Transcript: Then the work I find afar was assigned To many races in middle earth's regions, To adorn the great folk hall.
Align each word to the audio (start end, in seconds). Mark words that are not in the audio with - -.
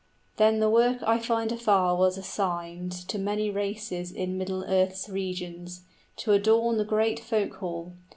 Then 0.37 0.59
the 0.59 0.67
work 0.67 0.97
I 1.03 1.19
find 1.19 1.51
afar 1.51 1.95
was 1.95 2.17
assigned 2.17 2.91
To 3.09 3.19
many 3.19 3.51
races 3.51 4.11
in 4.11 4.35
middle 4.35 4.63
earth's 4.63 5.07
regions, 5.07 5.81
To 6.15 6.31
adorn 6.33 6.77
the 6.79 6.85
great 6.85 7.19
folk 7.19 7.57
hall. 7.57 7.93